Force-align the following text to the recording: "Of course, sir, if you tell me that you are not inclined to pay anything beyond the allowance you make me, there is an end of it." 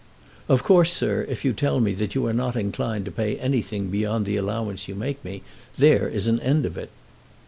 "Of 0.49 0.63
course, 0.63 0.91
sir, 0.91 1.27
if 1.29 1.45
you 1.45 1.53
tell 1.53 1.79
me 1.79 1.93
that 1.93 2.15
you 2.15 2.25
are 2.25 2.33
not 2.33 2.55
inclined 2.55 3.05
to 3.05 3.11
pay 3.11 3.37
anything 3.37 3.91
beyond 3.91 4.25
the 4.25 4.35
allowance 4.35 4.87
you 4.87 4.95
make 4.95 5.23
me, 5.23 5.43
there 5.77 6.09
is 6.09 6.27
an 6.27 6.39
end 6.39 6.65
of 6.65 6.75
it." 6.75 6.89